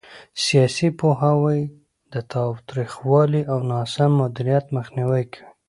سیاسي 0.45 0.87
پوهاوی 0.99 1.61
د 2.13 2.15
تاوتریخوالي 2.33 3.41
او 3.51 3.57
ناسم 3.71 4.11
مدیریت 4.21 4.65
مخنیوي 4.77 5.23
کوي 5.33 5.43